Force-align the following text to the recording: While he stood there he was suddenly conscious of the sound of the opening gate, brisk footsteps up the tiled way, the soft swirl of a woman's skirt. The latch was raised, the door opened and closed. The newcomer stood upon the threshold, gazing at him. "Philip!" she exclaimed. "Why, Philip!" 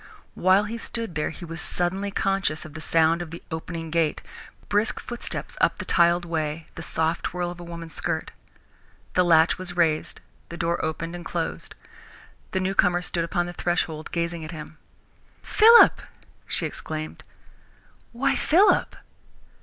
While 0.33 0.63
he 0.63 0.79
stood 0.79 1.13
there 1.13 1.29
he 1.29 1.45
was 1.45 1.61
suddenly 1.61 2.09
conscious 2.09 2.65
of 2.65 2.73
the 2.73 2.81
sound 2.81 3.21
of 3.21 3.29
the 3.29 3.43
opening 3.51 3.91
gate, 3.91 4.23
brisk 4.67 4.99
footsteps 4.99 5.55
up 5.61 5.77
the 5.77 5.85
tiled 5.85 6.25
way, 6.25 6.65
the 6.73 6.81
soft 6.81 7.27
swirl 7.27 7.51
of 7.51 7.59
a 7.59 7.63
woman's 7.63 7.93
skirt. 7.93 8.31
The 9.13 9.23
latch 9.23 9.59
was 9.59 9.77
raised, 9.77 10.19
the 10.49 10.57
door 10.57 10.83
opened 10.83 11.13
and 11.15 11.23
closed. 11.23 11.75
The 12.49 12.59
newcomer 12.59 13.03
stood 13.03 13.23
upon 13.23 13.45
the 13.45 13.53
threshold, 13.53 14.11
gazing 14.11 14.43
at 14.43 14.49
him. 14.49 14.79
"Philip!" 15.43 16.01
she 16.47 16.65
exclaimed. 16.65 17.23
"Why, 18.11 18.35
Philip!" 18.35 18.95